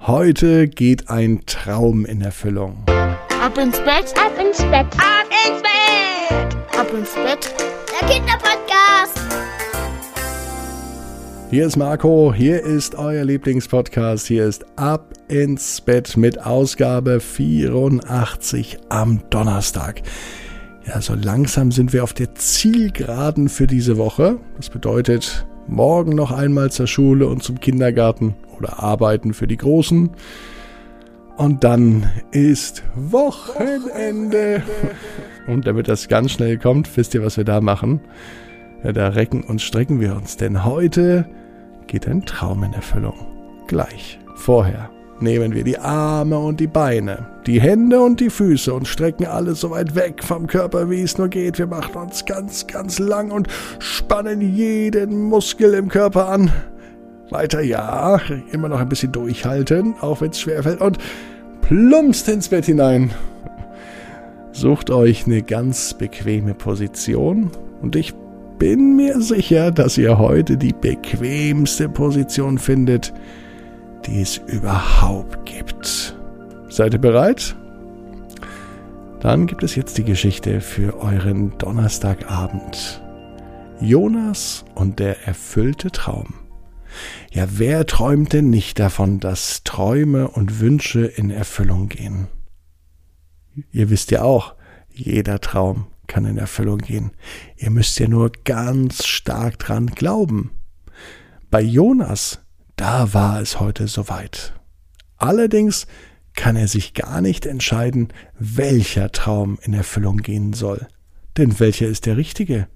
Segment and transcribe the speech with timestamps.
[0.00, 2.84] Heute geht ein Traum in Erfüllung.
[2.86, 7.54] Ab ins Bett, ab ins Bett, ab ins Bett, ab ins Bett.
[8.00, 9.20] Der Kinderpodcast.
[11.50, 18.78] Hier ist Marco, hier ist euer Lieblingspodcast, hier ist Ab ins Bett mit Ausgabe 84
[18.88, 20.02] am Donnerstag.
[20.86, 24.38] Ja, so langsam sind wir auf der Zielgeraden für diese Woche.
[24.56, 30.10] Das bedeutet, morgen noch einmal zur Schule und zum Kindergarten oder arbeiten für die Großen.
[31.36, 34.62] Und dann ist Wochenende.
[35.46, 38.00] Und damit das ganz schnell kommt, wisst ihr, was wir da machen?
[38.84, 41.26] Ja, da recken und strecken wir uns, denn heute
[41.86, 43.14] geht ein Traum in Erfüllung.
[43.66, 44.18] Gleich.
[44.36, 49.26] Vorher nehmen wir die Arme und die Beine, die Hände und die Füße und strecken
[49.26, 51.58] alles so weit weg vom Körper, wie es nur geht.
[51.58, 56.52] Wir machen uns ganz, ganz lang und spannen jeden Muskel im Körper an.
[57.30, 58.20] Weiter, ja,
[58.52, 60.98] immer noch ein bisschen durchhalten, auch wenn es schwerfällt und
[61.62, 63.10] plumpst ins Bett hinein.
[64.52, 67.50] Sucht euch eine ganz bequeme Position
[67.82, 68.14] und ich
[68.58, 73.12] bin mir sicher, dass ihr heute die bequemste Position findet,
[74.06, 76.16] die es überhaupt gibt.
[76.68, 77.56] Seid ihr bereit?
[79.20, 83.02] Dann gibt es jetzt die Geschichte für euren Donnerstagabend.
[83.80, 86.34] Jonas und der erfüllte Traum.
[87.32, 92.28] Ja, wer träumt denn nicht davon, dass Träume und Wünsche in Erfüllung gehen?
[93.72, 94.54] Ihr wisst ja auch,
[94.90, 97.12] jeder Traum kann in Erfüllung gehen.
[97.56, 100.50] Ihr müsst ja nur ganz stark dran glauben.
[101.50, 102.43] Bei Jonas
[102.76, 104.52] da war es heute soweit.
[105.16, 105.86] Allerdings
[106.34, 108.08] kann er sich gar nicht entscheiden,
[108.38, 110.86] welcher Traum in Erfüllung gehen soll.
[111.36, 112.68] Denn welcher ist der richtige?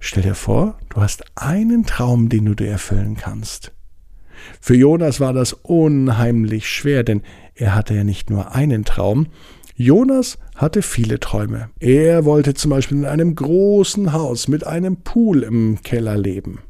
[0.00, 3.72] Stell dir vor, du hast einen Traum, den du dir erfüllen kannst.
[4.60, 7.22] Für Jonas war das unheimlich schwer, denn
[7.54, 9.26] er hatte ja nicht nur einen Traum.
[9.74, 11.70] Jonas hatte viele Träume.
[11.80, 16.60] Er wollte zum Beispiel in einem großen Haus mit einem Pool im Keller leben.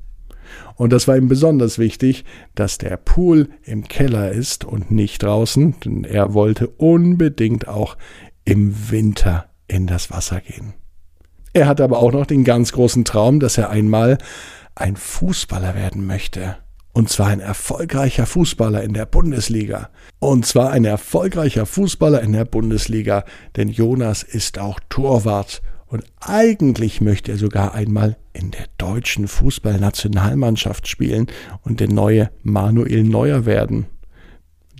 [0.78, 2.24] Und das war ihm besonders wichtig,
[2.54, 7.98] dass der Pool im Keller ist und nicht draußen, denn er wollte unbedingt auch
[8.44, 10.74] im Winter in das Wasser gehen.
[11.52, 14.18] Er hatte aber auch noch den ganz großen Traum, dass er einmal
[14.76, 16.56] ein Fußballer werden möchte.
[16.92, 19.90] Und zwar ein erfolgreicher Fußballer in der Bundesliga.
[20.20, 23.24] Und zwar ein erfolgreicher Fußballer in der Bundesliga,
[23.56, 30.86] denn Jonas ist auch Torwart und eigentlich möchte er sogar einmal in der deutschen Fußballnationalmannschaft
[30.86, 31.26] spielen
[31.62, 33.86] und der neue Manuel Neuer werden.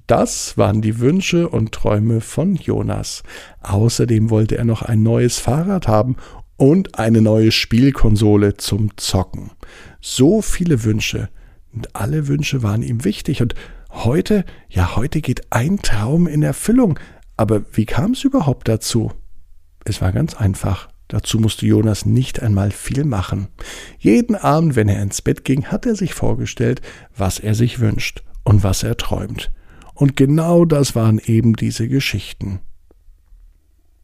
[0.07, 3.23] Das waren die Wünsche und Träume von Jonas.
[3.61, 6.17] Außerdem wollte er noch ein neues Fahrrad haben
[6.57, 9.51] und eine neue Spielkonsole zum Zocken.
[10.01, 11.29] So viele Wünsche.
[11.75, 13.43] Und alle Wünsche waren ihm wichtig.
[13.43, 13.55] Und
[13.91, 16.99] heute, ja, heute geht ein Traum in Erfüllung.
[17.37, 19.13] Aber wie kam es überhaupt dazu?
[19.85, 20.89] Es war ganz einfach.
[21.09, 23.49] Dazu musste Jonas nicht einmal viel machen.
[23.99, 26.83] Jeden Abend, wenn er ins Bett ging, hat er sich vorgestellt,
[27.17, 29.51] was er sich wünscht und was er träumt.
[29.95, 32.61] Und genau das waren eben diese Geschichten.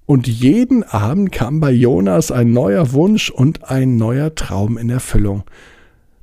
[0.06, 5.44] Und jeden Abend kam bei Jonas ein neuer Wunsch und ein neuer Traum in Erfüllung.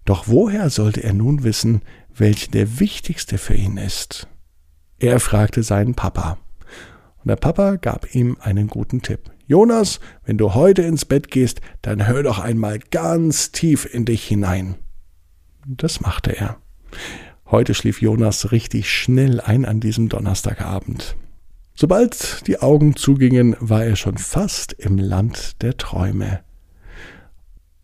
[0.06, 1.82] Doch woher sollte er nun wissen,
[2.16, 4.28] welcher der wichtigste für ihn ist?
[5.00, 6.38] Er fragte seinen Papa.
[7.24, 9.32] Und der Papa gab ihm einen guten Tipp.
[9.52, 14.26] Jonas, wenn du heute ins Bett gehst, dann hör doch einmal ganz tief in dich
[14.26, 14.76] hinein.
[15.68, 16.56] Das machte er.
[17.48, 21.18] Heute schlief Jonas richtig schnell ein an diesem Donnerstagabend.
[21.76, 26.46] Sobald die Augen zugingen, war er schon fast im Land der Träume.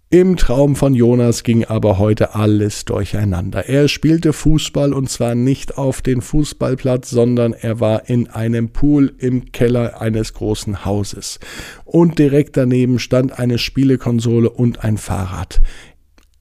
[0.10, 3.68] Im Traum von Jonas ging aber heute alles durcheinander.
[3.68, 9.14] Er spielte Fußball und zwar nicht auf den Fußballplatz, sondern er war in einem Pool
[9.18, 11.42] im Keller eines großen Hauses.
[11.84, 15.62] Und direkt daneben stand eine Spielekonsole und ein Fahrrad.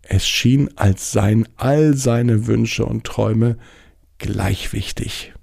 [0.02, 3.56] Es schien, als seien all seine Wünsche und Träume
[4.18, 5.34] gleich wichtig.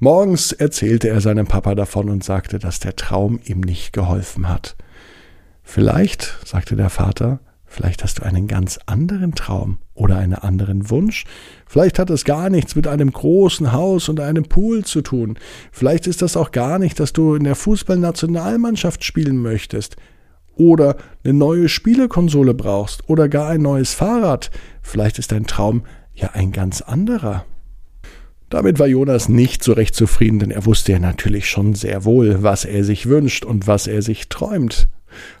[0.00, 4.74] Morgens erzählte er seinem Papa davon und sagte, dass der Traum ihm nicht geholfen hat.
[5.70, 11.26] Vielleicht, sagte der Vater, vielleicht hast du einen ganz anderen Traum oder einen anderen Wunsch.
[11.66, 15.38] Vielleicht hat es gar nichts mit einem großen Haus und einem Pool zu tun.
[15.70, 19.96] Vielleicht ist das auch gar nicht, dass du in der Fußballnationalmannschaft spielen möchtest.
[20.56, 24.50] Oder eine neue Spielekonsole brauchst oder gar ein neues Fahrrad.
[24.80, 25.82] Vielleicht ist dein Traum
[26.14, 27.44] ja ein ganz anderer.
[28.48, 32.42] Damit war Jonas nicht so recht zufrieden, denn er wusste ja natürlich schon sehr wohl,
[32.42, 34.88] was er sich wünscht und was er sich träumt.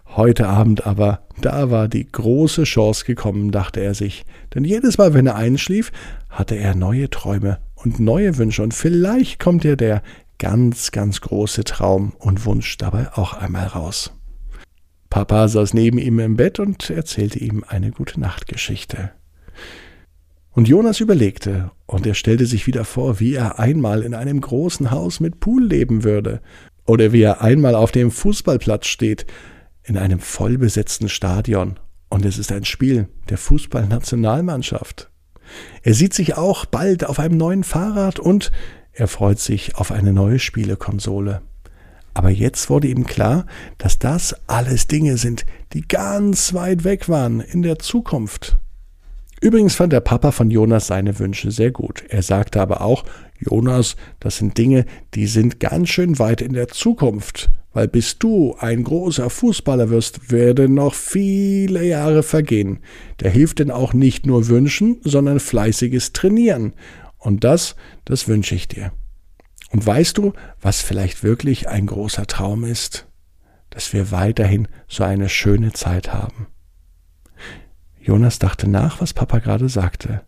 [0.06, 5.14] Heute Abend aber, da war die große Chance gekommen, dachte er sich, denn jedes Mal,
[5.14, 5.92] wenn er einschlief,
[6.28, 10.02] hatte er neue Träume und neue Wünsche und vielleicht kommt dir der
[10.38, 14.12] ganz, ganz große Traum und Wunsch dabei auch einmal raus.
[15.10, 19.12] Papa saß neben ihm im Bett und erzählte ihm eine gute Nachtgeschichte.
[20.50, 24.90] Und Jonas überlegte, und er stellte sich wieder vor, wie er einmal in einem großen
[24.90, 26.40] Haus mit Pool leben würde,
[26.84, 29.26] oder wie er einmal auf dem Fußballplatz steht,
[29.88, 31.78] in einem vollbesetzten Stadion,
[32.10, 35.10] und es ist ein Spiel der Fußballnationalmannschaft.
[35.82, 38.50] Er sieht sich auch bald auf einem neuen Fahrrad und
[38.92, 41.42] er freut sich auf eine neue Spielekonsole.
[42.14, 43.46] Aber jetzt wurde ihm klar,
[43.78, 48.58] dass das alles Dinge sind, die ganz weit weg waren in der Zukunft.
[49.40, 52.02] Übrigens fand der Papa von Jonas seine Wünsche sehr gut.
[52.08, 53.04] Er sagte aber auch,
[53.38, 54.84] Jonas, das sind Dinge,
[55.14, 60.32] die sind ganz schön weit in der Zukunft, weil bis du ein großer Fußballer wirst,
[60.32, 62.80] werden noch viele Jahre vergehen.
[63.20, 66.72] Der hilft denn auch nicht nur wünschen, sondern fleißiges Trainieren.
[67.18, 68.90] Und das, das wünsche ich dir.
[69.70, 73.06] Und weißt du, was vielleicht wirklich ein großer Traum ist?
[73.70, 76.48] Dass wir weiterhin so eine schöne Zeit haben.
[78.00, 80.22] Jonas dachte nach, was Papa gerade sagte.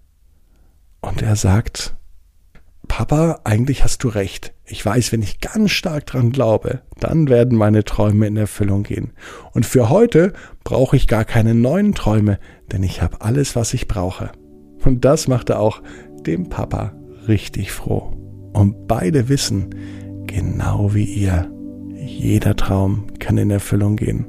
[1.01, 1.97] Und er sagt,
[2.91, 4.53] Papa, eigentlich hast du recht.
[4.67, 9.13] Ich weiß, wenn ich ganz stark dran glaube, dann werden meine Träume in Erfüllung gehen.
[9.53, 10.33] Und für heute
[10.65, 12.41] brauche ich gar keine neuen Träume,
[12.73, 14.33] denn ich habe alles, was ich brauche.
[14.85, 15.83] Und das machte auch
[16.27, 16.93] dem Papa
[17.29, 18.13] richtig froh.
[18.53, 19.71] Und beide wissen,
[20.27, 21.49] genau wie ihr,
[21.95, 24.27] jeder Traum kann in Erfüllung gehen.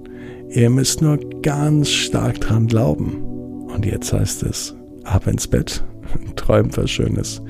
[0.49, 3.23] Ihr müsst nur ganz stark dran glauben.
[3.73, 5.83] Und jetzt heißt es, ab ins Bett,
[6.35, 7.41] träumt was Schönes.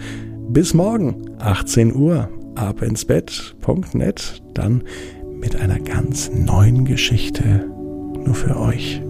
[0.50, 4.84] Bis morgen, 18 Uhr, ab ins Bett.net, dann
[5.40, 7.70] mit einer ganz neuen Geschichte
[8.26, 9.02] nur für euch.